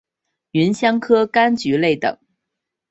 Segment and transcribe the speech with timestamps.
[0.53, 2.17] 芸香科柑橘类等。